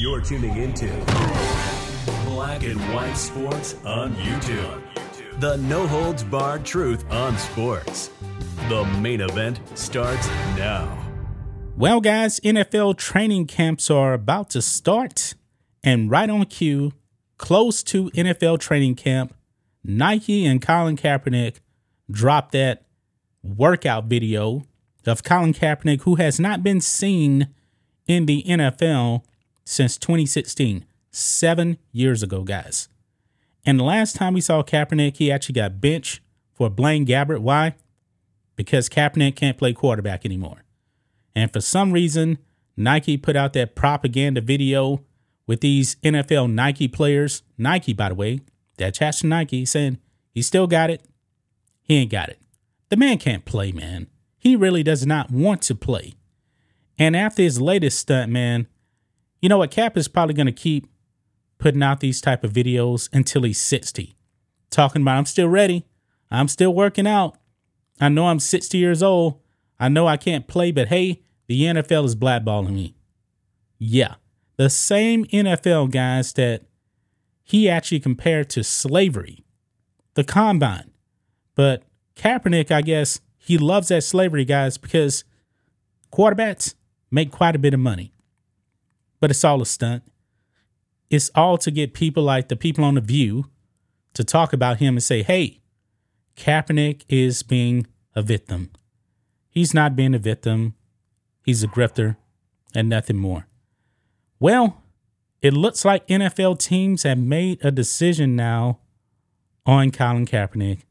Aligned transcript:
You're 0.00 0.22
tuning 0.22 0.56
into 0.56 0.86
Black 2.24 2.62
and 2.62 2.80
White 2.94 3.14
Sports 3.14 3.76
on 3.84 4.14
YouTube. 4.16 4.82
The 5.40 5.58
no 5.58 5.86
holds 5.86 6.24
barred 6.24 6.64
truth 6.64 7.04
on 7.12 7.36
sports. 7.36 8.10
The 8.68 8.84
main 9.00 9.20
event 9.20 9.60
starts 9.74 10.26
now. 10.56 11.06
Well, 11.76 12.00
guys, 12.00 12.40
NFL 12.40 12.96
training 12.96 13.46
camps 13.46 13.90
are 13.90 14.14
about 14.14 14.50
to 14.50 14.62
start. 14.62 15.34
And 15.84 16.10
right 16.10 16.28
on 16.28 16.46
cue, 16.46 16.92
close 17.36 17.82
to 17.84 18.10
NFL 18.10 18.58
training 18.58 18.94
camp, 18.96 19.34
Nike 19.84 20.44
and 20.44 20.60
Colin 20.60 20.96
Kaepernick 20.96 21.56
dropped 22.10 22.52
that 22.52 22.86
workout 23.42 24.06
video 24.06 24.64
of 25.06 25.22
Colin 25.22 25.52
Kaepernick, 25.54 26.02
who 26.02 26.16
has 26.16 26.40
not 26.40 26.62
been 26.62 26.80
seen 26.80 27.48
in 28.10 28.26
the 28.26 28.42
NFL 28.42 29.22
since 29.64 29.96
2016, 29.96 30.84
seven 31.12 31.78
years 31.92 32.24
ago, 32.24 32.42
guys. 32.42 32.88
And 33.64 33.78
the 33.78 33.84
last 33.84 34.16
time 34.16 34.34
we 34.34 34.40
saw 34.40 34.64
Kaepernick, 34.64 35.18
he 35.18 35.30
actually 35.30 35.52
got 35.52 35.80
benched 35.80 36.20
for 36.52 36.68
Blaine 36.68 37.06
Gabbert. 37.06 37.38
Why? 37.38 37.76
Because 38.56 38.88
Kaepernick 38.88 39.36
can't 39.36 39.56
play 39.56 39.72
quarterback 39.72 40.24
anymore. 40.24 40.64
And 41.36 41.52
for 41.52 41.60
some 41.60 41.92
reason, 41.92 42.38
Nike 42.76 43.16
put 43.16 43.36
out 43.36 43.52
that 43.52 43.76
propaganda 43.76 44.40
video 44.40 45.04
with 45.46 45.60
these 45.60 45.94
NFL 46.02 46.52
Nike 46.52 46.88
players. 46.88 47.44
Nike, 47.56 47.92
by 47.92 48.08
the 48.08 48.16
way, 48.16 48.40
that 48.78 48.88
attached 48.88 49.20
to 49.20 49.28
Nike, 49.28 49.64
saying 49.64 49.98
he 50.32 50.42
still 50.42 50.66
got 50.66 50.90
it. 50.90 51.04
He 51.82 51.98
ain't 51.98 52.10
got 52.10 52.28
it. 52.28 52.40
The 52.88 52.96
man 52.96 53.18
can't 53.18 53.44
play, 53.44 53.70
man. 53.70 54.08
He 54.36 54.56
really 54.56 54.82
does 54.82 55.06
not 55.06 55.30
want 55.30 55.62
to 55.62 55.76
play. 55.76 56.14
And 57.00 57.16
after 57.16 57.42
his 57.42 57.60
latest 57.60 57.98
stunt, 57.98 58.30
man, 58.30 58.68
you 59.40 59.48
know 59.48 59.58
what? 59.58 59.70
Cap 59.70 59.96
is 59.96 60.06
probably 60.06 60.34
going 60.34 60.46
to 60.46 60.52
keep 60.52 60.86
putting 61.56 61.82
out 61.82 62.00
these 62.00 62.20
type 62.20 62.44
of 62.44 62.52
videos 62.52 63.08
until 63.10 63.42
he's 63.42 63.60
60. 63.60 64.14
Talking 64.68 65.02
about, 65.02 65.16
I'm 65.16 65.26
still 65.26 65.48
ready. 65.48 65.86
I'm 66.30 66.46
still 66.46 66.74
working 66.74 67.06
out. 67.06 67.38
I 68.00 68.10
know 68.10 68.26
I'm 68.26 68.38
60 68.38 68.76
years 68.76 69.02
old. 69.02 69.40
I 69.78 69.88
know 69.88 70.06
I 70.06 70.18
can't 70.18 70.46
play, 70.46 70.72
but 70.72 70.88
hey, 70.88 71.22
the 71.46 71.62
NFL 71.62 72.04
is 72.04 72.14
blackballing 72.14 72.74
me. 72.74 72.94
Yeah, 73.78 74.16
the 74.56 74.68
same 74.68 75.24
NFL 75.24 75.90
guys 75.90 76.34
that 76.34 76.64
he 77.42 77.66
actually 77.66 78.00
compared 78.00 78.50
to 78.50 78.62
slavery, 78.62 79.42
the 80.14 80.22
combine. 80.22 80.90
But 81.54 81.82
Kaepernick, 82.14 82.70
I 82.70 82.82
guess, 82.82 83.20
he 83.38 83.56
loves 83.56 83.88
that 83.88 84.04
slavery, 84.04 84.44
guys, 84.44 84.76
because 84.76 85.24
quarterbacks, 86.12 86.74
make 87.10 87.30
quite 87.30 87.56
a 87.56 87.58
bit 87.58 87.74
of 87.74 87.80
money. 87.80 88.12
But 89.20 89.30
it's 89.30 89.44
all 89.44 89.60
a 89.60 89.66
stunt. 89.66 90.04
It's 91.10 91.30
all 91.34 91.58
to 91.58 91.70
get 91.70 91.92
people 91.92 92.22
like 92.22 92.48
the 92.48 92.56
people 92.56 92.84
on 92.84 92.94
The 92.94 93.00
View 93.00 93.46
to 94.14 94.24
talk 94.24 94.52
about 94.52 94.78
him 94.78 94.94
and 94.94 95.02
say, 95.02 95.22
hey, 95.22 95.60
Kaepernick 96.36 97.02
is 97.08 97.42
being 97.42 97.86
a 98.14 98.22
victim. 98.22 98.70
He's 99.48 99.74
not 99.74 99.96
being 99.96 100.14
a 100.14 100.18
victim. 100.18 100.74
He's 101.44 101.62
a 101.62 101.68
grifter 101.68 102.16
and 102.74 102.88
nothing 102.88 103.16
more. 103.16 103.46
Well, 104.38 104.82
it 105.42 105.52
looks 105.52 105.84
like 105.84 106.06
NFL 106.06 106.58
teams 106.58 107.02
have 107.02 107.18
made 107.18 107.58
a 107.64 107.70
decision 107.70 108.36
now 108.36 108.78
on 109.66 109.90
Colin 109.90 110.26
Kaepernick. 110.26 110.82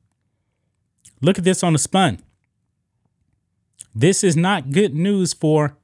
Look 1.22 1.38
at 1.38 1.44
this 1.44 1.64
on 1.64 1.74
the 1.74 1.80
spun. 1.80 2.20
This 3.94 4.24
is 4.24 4.38
not 4.38 4.72
good 4.72 4.94
news 4.94 5.34
for 5.34 5.78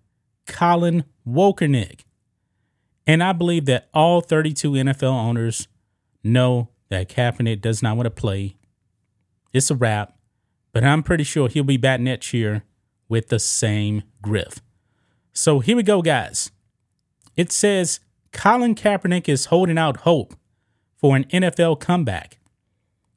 Colin 0.48 1.04
Wokernick. 1.28 2.02
And 3.08 3.22
I 3.22 3.34
believe 3.34 3.66
that 3.66 3.90
all 3.94 4.22
32 4.22 4.72
NFL 4.72 5.04
owners 5.04 5.68
know 6.24 6.70
that 6.90 7.10
Kaepernick 7.10 7.62
does 7.62 7.84
not 7.84 7.98
want 7.98 8.08
to 8.08 8.12
play. 8.12 8.58
It's 9.54 9.72
a 9.72 9.76
wrap, 9.76 10.18
but 10.74 10.84
I'm 10.84 11.04
pretty 11.04 11.24
sure 11.24 11.48
he'll 11.48 11.64
be 11.64 11.78
back 11.78 12.00
next 12.00 12.34
year 12.34 12.64
with 13.08 13.30
the 13.30 13.40
same 13.40 14.04
griff. 14.22 14.62
So 15.32 15.60
here 15.60 15.76
we 15.76 15.84
go, 15.84 16.02
guys. 16.02 16.52
It 17.36 17.52
says 17.52 18.00
Colin 18.32 18.76
Kaepernick 18.76 19.30
is 19.30 19.46
holding 19.46 19.78
out 19.78 19.98
hope 19.98 20.36
for 20.98 21.16
an 21.16 21.26
NFL 21.26 21.80
comeback. 21.80 22.40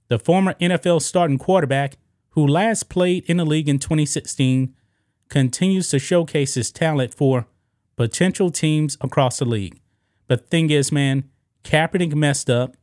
The 0.08 0.18
former 0.18 0.54
NFL 0.54 1.02
starting 1.02 1.38
quarterback, 1.38 1.96
who 2.30 2.46
last 2.46 2.88
played 2.88 3.24
in 3.24 3.36
the 3.36 3.44
league 3.46 3.68
in 3.68 3.78
2016, 3.78 4.74
continues 5.28 5.90
to 5.90 5.98
showcase 5.98 6.54
his 6.54 6.70
talent 6.70 7.14
for 7.14 7.46
potential 7.96 8.50
teams 8.50 8.96
across 9.00 9.38
the 9.38 9.44
league. 9.44 9.80
But 10.26 10.48
thing 10.50 10.70
is, 10.70 10.92
man, 10.92 11.24
Kaepernick 11.64 12.14
messed 12.14 12.48
up 12.48 12.76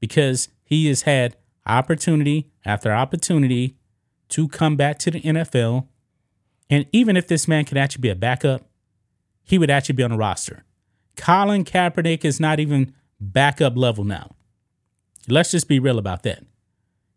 because 0.00 0.48
he 0.64 0.86
has 0.88 1.02
had 1.02 1.36
opportunity 1.66 2.50
after 2.64 2.92
opportunity 2.92 3.76
to 4.30 4.48
come 4.48 4.76
back 4.76 4.98
to 5.00 5.10
the 5.10 5.20
NFL. 5.20 5.86
And 6.68 6.86
even 6.92 7.16
if 7.16 7.28
this 7.28 7.48
man 7.48 7.64
could 7.64 7.78
actually 7.78 8.02
be 8.02 8.10
a 8.10 8.14
backup, 8.14 8.62
he 9.42 9.58
would 9.58 9.70
actually 9.70 9.94
be 9.94 10.02
on 10.02 10.12
a 10.12 10.16
roster. 10.16 10.64
Colin 11.16 11.64
Kaepernick 11.64 12.24
is 12.24 12.38
not 12.38 12.60
even 12.60 12.94
backup 13.20 13.76
level 13.76 14.04
now. 14.04 14.32
Let's 15.28 15.50
just 15.50 15.68
be 15.68 15.78
real 15.78 15.98
about 15.98 16.22
that. 16.24 16.44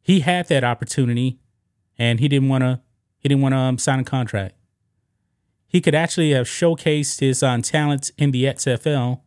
He 0.01 0.21
had 0.21 0.47
that 0.47 0.63
opportunity 0.63 1.39
and 1.97 2.19
he 2.19 2.27
didn't 2.27 2.49
want 2.49 2.63
to 2.63 2.81
he 3.19 3.29
didn't 3.29 3.41
want 3.43 3.53
to 3.53 3.57
um, 3.57 3.77
sign 3.77 3.99
a 3.99 4.03
contract 4.03 4.55
he 5.71 5.79
could 5.79 5.95
actually 5.95 6.31
have 6.31 6.47
showcased 6.47 7.21
his 7.21 7.41
um, 7.41 7.61
talents 7.61 8.11
in 8.17 8.31
the 8.31 8.43
XFL 8.43 9.21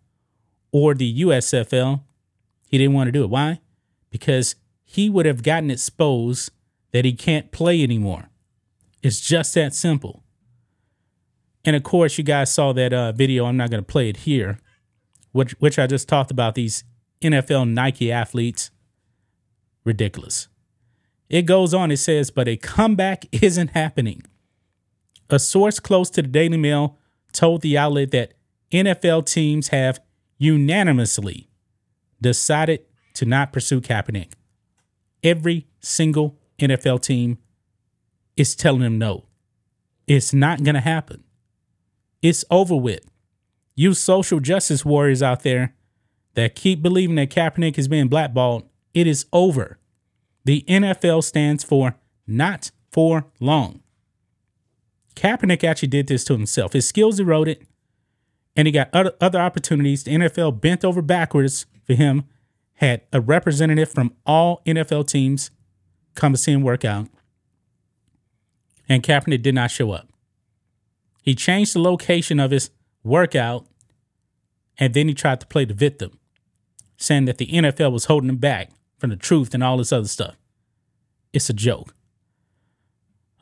or 0.72 0.92
the 0.92 1.22
USFL. 1.22 2.02
He 2.68 2.76
didn't 2.76 2.92
want 2.92 3.08
to 3.08 3.12
do 3.12 3.24
it. 3.24 3.30
Why? 3.30 3.60
Because 4.10 4.54
he 4.84 5.08
would 5.08 5.24
have 5.24 5.42
gotten 5.42 5.70
exposed 5.70 6.50
that 6.92 7.06
he 7.06 7.14
can't 7.14 7.50
play 7.50 7.82
anymore. 7.82 8.28
It's 9.02 9.22
just 9.22 9.54
that 9.54 9.74
simple. 9.74 10.22
And 11.64 11.74
of 11.74 11.82
course, 11.82 12.18
you 12.18 12.24
guys 12.24 12.52
saw 12.52 12.74
that 12.74 12.92
uh, 12.92 13.12
video. 13.12 13.46
I'm 13.46 13.56
not 13.56 13.70
going 13.70 13.82
to 13.82 13.90
play 13.90 14.10
it 14.10 14.18
here, 14.18 14.58
which 15.32 15.52
which 15.60 15.78
I 15.78 15.86
just 15.86 16.10
talked 16.10 16.30
about 16.30 16.54
these 16.54 16.84
NFL 17.22 17.70
Nike 17.70 18.12
athletes. 18.12 18.70
Ridiculous. 19.82 20.48
It 21.30 21.46
goes 21.46 21.72
on. 21.72 21.90
It 21.90 21.96
says, 21.96 22.30
but 22.30 22.48
a 22.48 22.58
comeback 22.58 23.24
isn't 23.42 23.68
happening. 23.68 24.24
A 25.34 25.38
source 25.40 25.80
close 25.80 26.10
to 26.10 26.22
the 26.22 26.28
Daily 26.28 26.56
Mail 26.56 26.96
told 27.32 27.62
the 27.62 27.76
outlet 27.76 28.12
that 28.12 28.34
NFL 28.70 29.26
teams 29.26 29.68
have 29.68 29.98
unanimously 30.38 31.50
decided 32.20 32.84
to 33.14 33.26
not 33.26 33.52
pursue 33.52 33.80
Kaepernick. 33.80 34.34
Every 35.24 35.66
single 35.80 36.38
NFL 36.60 37.02
team 37.02 37.38
is 38.36 38.54
telling 38.54 38.82
him 38.82 38.96
no. 38.96 39.24
It's 40.06 40.32
not 40.32 40.62
going 40.62 40.76
to 40.76 40.80
happen. 40.80 41.24
It's 42.22 42.44
over 42.48 42.76
with. 42.76 43.04
You 43.74 43.92
social 43.92 44.38
justice 44.38 44.84
warriors 44.84 45.20
out 45.20 45.42
there 45.42 45.74
that 46.34 46.54
keep 46.54 46.80
believing 46.80 47.16
that 47.16 47.30
Kaepernick 47.30 47.76
is 47.76 47.88
being 47.88 48.06
blackballed, 48.06 48.68
it 48.92 49.08
is 49.08 49.26
over. 49.32 49.80
The 50.44 50.64
NFL 50.68 51.24
stands 51.24 51.64
for 51.64 51.96
not 52.24 52.70
for 52.92 53.26
long. 53.40 53.80
Kaepernick 55.14 55.64
actually 55.64 55.88
did 55.88 56.06
this 56.06 56.24
to 56.24 56.32
himself. 56.32 56.72
His 56.72 56.86
skills 56.86 57.20
eroded, 57.20 57.66
and 58.56 58.66
he 58.66 58.72
got 58.72 58.90
other, 58.92 59.40
opportunities. 59.40 60.04
The 60.04 60.12
NFL 60.12 60.60
bent 60.60 60.84
over 60.84 61.02
backwards 61.02 61.66
for 61.84 61.94
him, 61.94 62.24
had 62.74 63.02
a 63.12 63.20
representative 63.20 63.90
from 63.90 64.14
all 64.26 64.62
NFL 64.66 65.06
teams 65.06 65.50
come 66.14 66.32
to 66.32 66.38
see 66.38 66.52
him 66.52 66.62
work 66.62 66.84
out, 66.84 67.08
and 68.88 69.02
Kaepernick 69.02 69.42
did 69.42 69.54
not 69.54 69.70
show 69.70 69.92
up. 69.92 70.08
He 71.22 71.34
changed 71.34 71.74
the 71.74 71.80
location 71.80 72.38
of 72.38 72.50
his 72.50 72.70
workout, 73.02 73.66
and 74.78 74.94
then 74.94 75.08
he 75.08 75.14
tried 75.14 75.40
to 75.40 75.46
play 75.46 75.64
the 75.64 75.74
victim, 75.74 76.18
saying 76.96 77.24
that 77.26 77.38
the 77.38 77.46
NFL 77.46 77.92
was 77.92 78.06
holding 78.06 78.28
him 78.28 78.36
back 78.36 78.70
from 78.98 79.10
the 79.10 79.16
truth 79.16 79.54
and 79.54 79.62
all 79.62 79.76
this 79.76 79.92
other 79.92 80.08
stuff. 80.08 80.36
It's 81.32 81.48
a 81.48 81.54
joke. 81.54 81.94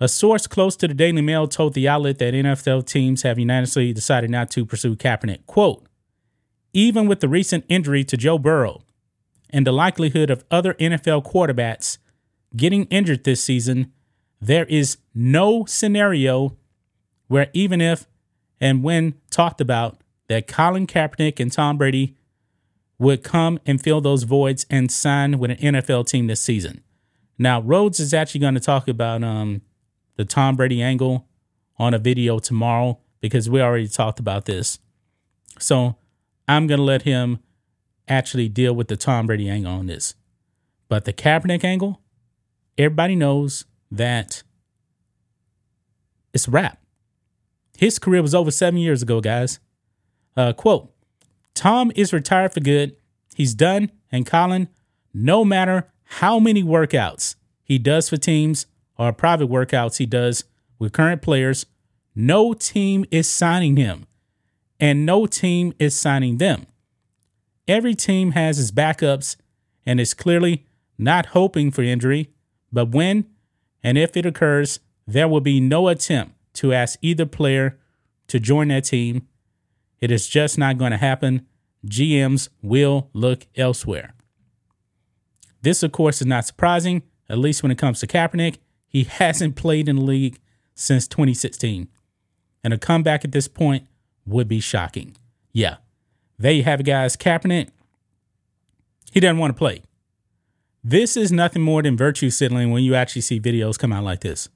A 0.02 0.08
source 0.08 0.48
close 0.48 0.74
to 0.78 0.88
the 0.88 0.94
Daily 0.94 1.22
Mail 1.22 1.46
told 1.46 1.74
the 1.74 1.86
outlet 1.86 2.18
that 2.18 2.34
NFL 2.34 2.86
teams 2.86 3.22
have 3.22 3.38
unanimously 3.38 3.92
decided 3.92 4.30
not 4.30 4.50
to 4.50 4.66
pursue 4.66 4.96
Kaepernick. 4.96 5.46
Quote, 5.46 5.86
even 6.72 7.06
with 7.06 7.20
the 7.20 7.28
recent 7.28 7.64
injury 7.68 8.02
to 8.02 8.16
Joe 8.16 8.36
Burrow 8.36 8.82
and 9.50 9.64
the 9.64 9.70
likelihood 9.70 10.28
of 10.28 10.44
other 10.50 10.74
NFL 10.74 11.24
quarterbacks 11.24 11.98
getting 12.56 12.86
injured 12.86 13.22
this 13.22 13.44
season, 13.44 13.92
there 14.40 14.64
is 14.64 14.96
no 15.14 15.66
scenario 15.66 16.56
where 17.28 17.46
even 17.52 17.80
if 17.80 18.08
and 18.60 18.82
when 18.82 19.14
talked 19.30 19.60
about 19.60 20.00
that 20.26 20.48
Colin 20.48 20.88
Kaepernick 20.88 21.38
and 21.38 21.52
Tom 21.52 21.78
Brady 21.78 22.16
would 22.98 23.22
come 23.22 23.60
and 23.64 23.80
fill 23.80 24.00
those 24.00 24.24
voids 24.24 24.66
and 24.68 24.90
sign 24.90 25.38
with 25.38 25.52
an 25.52 25.58
NFL 25.58 26.08
team 26.08 26.26
this 26.26 26.40
season. 26.40 26.82
Now, 27.38 27.60
Rhodes 27.60 28.00
is 28.00 28.12
actually 28.12 28.40
going 28.40 28.54
to 28.54 28.60
talk 28.60 28.88
about 28.88 29.22
um, 29.22 29.62
the 30.16 30.24
Tom 30.24 30.56
Brady 30.56 30.82
angle 30.82 31.26
on 31.78 31.94
a 31.94 31.98
video 31.98 32.38
tomorrow 32.38 32.98
because 33.20 33.48
we 33.48 33.60
already 33.60 33.88
talked 33.88 34.20
about 34.20 34.44
this. 34.44 34.78
So 35.58 35.96
I'm 36.48 36.66
going 36.66 36.78
to 36.78 36.84
let 36.84 37.02
him 37.02 37.40
actually 38.08 38.48
deal 38.48 38.74
with 38.74 38.88
the 38.88 38.96
Tom 38.96 39.26
Brady 39.26 39.48
angle 39.48 39.72
on 39.72 39.86
this. 39.86 40.14
But 40.88 41.04
the 41.04 41.12
Kaepernick 41.12 41.64
angle, 41.64 42.00
everybody 42.76 43.16
knows 43.16 43.64
that 43.90 44.42
it's 46.32 46.48
a 46.48 46.50
wrap. 46.50 46.78
His 47.78 47.98
career 47.98 48.22
was 48.22 48.34
over 48.34 48.50
seven 48.50 48.78
years 48.78 49.02
ago, 49.02 49.20
guys. 49.20 49.58
Uh, 50.36 50.52
quote 50.52 50.92
Tom 51.54 51.92
is 51.94 52.12
retired 52.12 52.52
for 52.52 52.60
good. 52.60 52.96
He's 53.34 53.54
done. 53.54 53.90
And 54.10 54.26
Colin, 54.26 54.68
no 55.14 55.44
matter 55.44 55.90
how 56.04 56.38
many 56.38 56.62
workouts 56.62 57.36
he 57.64 57.78
does 57.78 58.08
for 58.08 58.16
teams 58.16 58.66
or 58.98 59.12
private 59.12 59.48
workouts 59.48 59.98
he 59.98 60.06
does 60.06 60.44
with 60.78 60.92
current 60.92 61.22
players, 61.22 61.66
no 62.14 62.52
team 62.52 63.04
is 63.10 63.28
signing 63.28 63.76
him 63.76 64.06
and 64.78 65.06
no 65.06 65.26
team 65.26 65.72
is 65.78 65.98
signing 65.98 66.38
them. 66.38 66.66
Every 67.68 67.94
team 67.94 68.32
has 68.32 68.58
its 68.58 68.70
backups 68.70 69.36
and 69.86 70.00
is 70.00 70.12
clearly 70.12 70.66
not 70.98 71.26
hoping 71.26 71.70
for 71.70 71.82
injury, 71.82 72.30
but 72.72 72.90
when 72.90 73.26
and 73.82 73.98
if 73.98 74.16
it 74.16 74.26
occurs, 74.26 74.80
there 75.06 75.28
will 75.28 75.40
be 75.40 75.60
no 75.60 75.88
attempt 75.88 76.34
to 76.54 76.72
ask 76.72 76.98
either 77.02 77.26
player 77.26 77.78
to 78.28 78.38
join 78.38 78.68
that 78.68 78.84
team. 78.84 79.26
It 80.00 80.10
is 80.10 80.28
just 80.28 80.58
not 80.58 80.78
going 80.78 80.92
to 80.92 80.98
happen. 80.98 81.46
GMs 81.86 82.48
will 82.62 83.10
look 83.12 83.46
elsewhere. 83.56 84.14
This, 85.62 85.82
of 85.82 85.92
course, 85.92 86.20
is 86.20 86.26
not 86.26 86.46
surprising, 86.46 87.02
at 87.28 87.38
least 87.38 87.62
when 87.62 87.72
it 87.72 87.78
comes 87.78 88.00
to 88.00 88.06
Kaepernick. 88.06 88.58
He 88.92 89.04
hasn't 89.04 89.56
played 89.56 89.88
in 89.88 89.96
the 89.96 90.02
league 90.02 90.38
since 90.74 91.08
2016. 91.08 91.88
And 92.62 92.74
a 92.74 92.78
comeback 92.78 93.24
at 93.24 93.32
this 93.32 93.48
point 93.48 93.86
would 94.26 94.46
be 94.46 94.60
shocking. 94.60 95.16
Yeah, 95.52 95.76
there 96.38 96.52
you 96.52 96.62
have 96.64 96.80
it, 96.80 96.84
guys. 96.84 97.16
Kaepernick, 97.16 97.70
he 99.10 99.18
doesn't 99.18 99.38
want 99.38 99.54
to 99.54 99.58
play. 99.58 99.82
This 100.84 101.16
is 101.16 101.32
nothing 101.32 101.62
more 101.62 101.82
than 101.82 101.96
virtue 101.96 102.28
signaling 102.30 102.70
when 102.70 102.82
you 102.84 102.94
actually 102.94 103.22
see 103.22 103.40
videos 103.40 103.78
come 103.78 103.92
out 103.92 104.04
like 104.04 104.20
this. 104.20 104.48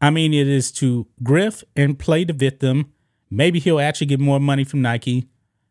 I 0.00 0.10
mean, 0.10 0.32
it 0.32 0.48
is 0.48 0.70
to 0.72 1.06
griff 1.22 1.64
and 1.74 1.98
play 1.98 2.24
the 2.24 2.32
victim. 2.32 2.92
Maybe 3.30 3.58
he'll 3.58 3.80
actually 3.80 4.08
get 4.08 4.20
more 4.20 4.40
money 4.40 4.64
from 4.64 4.82
Nike. 4.82 5.28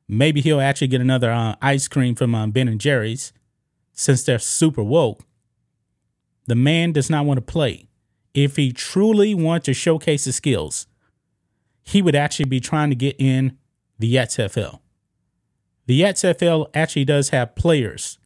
Maybe 0.07 0.41
he'll 0.41 0.61
actually 0.61 0.87
get 0.87 1.01
another 1.01 1.31
uh, 1.31 1.55
ice 1.61 1.87
cream 1.87 2.15
from 2.15 2.35
um, 2.35 2.51
Ben 2.51 2.67
and 2.67 2.79
Jerry's 2.79 3.31
since 3.93 4.23
they're 4.23 4.39
super 4.39 4.83
woke. 4.83 5.21
The 6.47 6.55
man 6.55 6.91
does 6.91 7.09
not 7.09 7.25
want 7.25 7.37
to 7.37 7.41
play. 7.41 7.87
If 8.33 8.55
he 8.55 8.71
truly 8.71 9.35
wants 9.35 9.65
to 9.65 9.73
showcase 9.73 10.25
his 10.25 10.35
skills, 10.35 10.87
he 11.83 12.01
would 12.01 12.15
actually 12.15 12.45
be 12.45 12.59
trying 12.59 12.89
to 12.89 12.95
get 12.95 13.15
in 13.19 13.57
the 13.99 14.15
XFL. 14.15 14.79
The 15.87 16.01
XFL 16.01 16.67
actually 16.73 17.05
does 17.05 17.29
have 17.29 17.55
players 17.55 18.17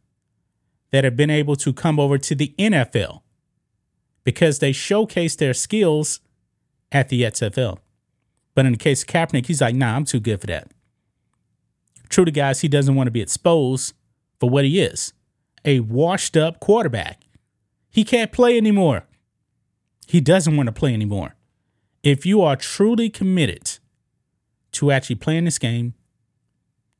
that 0.92 1.04
have 1.04 1.16
been 1.16 1.30
able 1.30 1.56
to 1.56 1.72
come 1.72 1.98
over 1.98 2.18
to 2.18 2.34
the 2.34 2.54
NFL 2.58 3.22
because 4.24 4.60
they 4.60 4.72
showcase 4.72 5.36
their 5.36 5.54
skills 5.54 6.20
at 6.92 7.08
the 7.08 7.22
XFL. 7.22 7.78
But 8.54 8.66
in 8.66 8.72
the 8.72 8.78
case 8.78 9.02
of 9.02 9.08
Kaepernick, 9.08 9.46
he's 9.46 9.60
like, 9.60 9.74
nah, 9.74 9.96
I'm 9.96 10.04
too 10.04 10.20
good 10.20 10.40
for 10.40 10.46
that. 10.46 10.70
True 12.08 12.24
to 12.24 12.30
guys, 12.30 12.60
he 12.60 12.68
doesn't 12.68 12.94
want 12.94 13.08
to 13.08 13.12
be 13.12 13.20
exposed 13.20 13.94
for 14.38 14.48
what 14.48 14.64
he 14.64 14.80
is 14.80 15.12
a 15.64 15.80
washed 15.80 16.36
up 16.36 16.60
quarterback. 16.60 17.25
He 17.96 18.04
can't 18.04 18.30
play 18.30 18.56
anymore. 18.56 19.06
He 20.06 20.20
doesn't 20.20 20.56
want 20.56 20.68
to 20.68 20.72
play 20.72 20.92
anymore 20.94 21.36
if 22.06 22.24
you 22.24 22.40
are 22.40 22.54
truly 22.54 23.10
committed 23.10 23.80
to 24.70 24.92
actually 24.92 25.16
playing 25.16 25.44
this 25.44 25.58
game, 25.58 25.94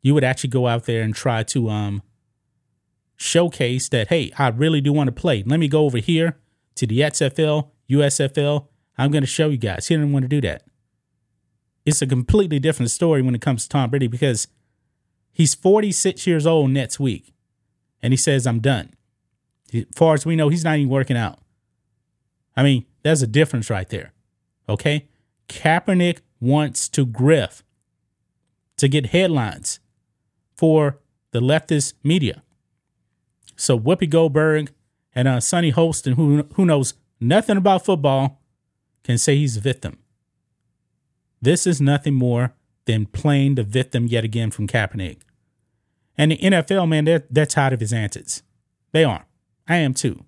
you 0.03 0.13
would 0.15 0.25
actually 0.25 0.51
go 0.51 0.67
out 0.67 0.85
there 0.87 1.03
and 1.03 1.15
try 1.15 1.45
to 1.45 1.71
um, 1.71 2.03
showcase 3.15 3.89
that, 3.91 4.09
hey, 4.09 4.33
I 4.37 4.49
really 4.49 4.81
do 4.81 4.93
want 4.93 5.07
to 5.07 5.13
play. 5.13 5.45
Let 5.47 5.61
me 5.61 5.69
go 5.69 5.85
over 5.85 5.99
here 5.99 6.41
to 6.75 6.89
the 6.89 7.01
XFL, 7.01 7.71
USFL. 7.89 8.67
I'm 8.99 9.13
going 9.13 9.23
to 9.23 9.29
show 9.29 9.49
you 9.49 9.59
guys. 9.59 9.87
He 9.87 9.95
didn't 9.95 10.13
want 10.13 10.25
to 10.25 10.29
do 10.29 10.41
that. 10.41 10.65
It's 11.85 12.03
a 12.03 12.07
completely 12.09 12.59
different 12.59 12.91
story 12.91 13.23
when 13.23 13.37
it 13.37 13.41
comes 13.41 13.63
to 13.63 13.69
Tom 13.69 13.91
Brady 13.91 14.09
because 14.09 14.49
he's 15.31 15.55
46 15.55 16.27
years 16.27 16.49
old 16.49 16.73
next 16.73 16.99
week 16.99 17.33
and 18.03 18.13
he 18.13 18.17
says, 18.17 18.45
I'm 18.45 18.59
done. 18.59 18.96
As 19.73 19.85
far 19.95 20.15
as 20.15 20.25
we 20.25 20.37
know, 20.37 20.49
he's 20.49 20.65
not 20.65 20.79
even 20.79 20.91
working 20.91 21.17
out. 21.17 21.41
I 22.57 22.63
mean, 22.63 22.87
there's 23.03 23.23
a 23.23 23.27
difference 23.27 23.71
right 23.71 23.89
there. 23.89 24.13
Okay? 24.69 25.07
Kaepernick 25.49 26.19
wants 26.41 26.89
to 26.91 27.07
griff 27.07 27.63
to 28.77 28.89
get 28.89 29.07
headlines 29.07 29.81
for 30.57 30.99
the 31.33 31.41
leftist 31.41 31.95
media. 32.03 32.43
So 33.57 33.79
Whoopi 33.79 34.09
Goldberg 34.09 34.73
and 35.15 35.29
uh, 35.29 35.41
Sunny 35.41 35.73
Hostin, 35.73 36.15
who 36.15 36.47
who 36.55 36.67
knows 36.67 36.95
nothing 37.21 37.57
about 37.57 37.85
football, 37.85 38.41
can 39.03 39.19
say 39.19 39.37
he's 39.37 39.57
a 39.57 39.61
victim. 39.61 39.99
This 41.41 41.67
is 41.67 41.81
nothing 41.81 42.15
more 42.15 42.55
than 42.87 43.07
playing 43.07 43.55
the 43.55 43.63
victim 43.63 44.07
yet 44.07 44.25
again 44.25 44.51
from 44.51 44.67
Kaepernick. 44.67 45.19
And 46.19 46.33
the 46.33 46.39
NFL, 46.39 46.89
man, 46.89 47.05
they're, 47.05 47.25
they're 47.31 47.47
tired 47.47 47.73
of 47.73 47.81
his 47.81 47.93
antics. 47.93 48.43
They 48.93 49.05
are. 49.05 49.27
I 49.69 49.77
am 49.77 49.95
too. 49.95 50.25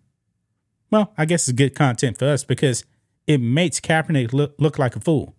Well, 0.90 1.12
I 1.16 1.24
guess 1.24 1.48
it's 1.48 1.56
good 1.56 1.74
content 1.74 2.18
for 2.18 2.26
us 2.26 2.44
because 2.44 2.84
it 3.26 3.40
makes 3.40 3.80
Kaepernick 3.80 4.32
look, 4.32 4.54
look 4.58 4.78
like 4.78 4.96
a 4.96 5.00
fool. 5.00 5.34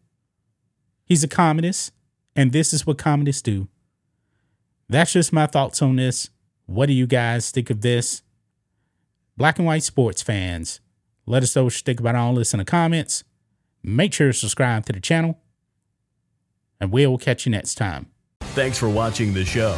He's 1.06 1.24
a 1.24 1.28
communist, 1.28 1.92
and 2.36 2.52
this 2.52 2.72
is 2.72 2.86
what 2.86 2.98
communists 2.98 3.42
do. 3.42 3.68
That's 4.88 5.14
just 5.14 5.34
my 5.34 5.48
thoughts 5.48 5.82
on 5.82 5.96
this. 5.96 6.30
What 6.66 6.86
do 6.86 6.94
you 6.94 7.08
guys 7.08 7.50
think 7.50 7.70
of 7.70 7.82
this? 7.82 8.22
Black 9.38 9.58
and 9.58 9.66
white 9.66 9.84
sports 9.84 10.22
fans, 10.22 10.82
let 11.26 11.44
us 11.44 11.56
know 11.56 11.64
what 11.64 11.74
you 11.74 11.84
think 11.84 12.00
about 12.00 12.16
all 12.16 12.36
this 12.36 12.54
in 12.54 12.60
the 12.60 12.66
comments. 12.66 13.24
Make 13.82 14.14
sure 14.14 14.28
to 14.28 14.34
subscribe 14.34 14.86
to 14.86 14.94
the 14.94 15.00
channel, 15.00 15.40
and 16.80 16.92
we'll 16.92 17.18
catch 17.18 17.46
you 17.46 17.52
next 17.52 17.76
time. 17.76 18.08
Thanks 18.42 18.78
for 18.78 18.90
watching 18.90 19.34
the 19.34 19.46
show. 19.46 19.78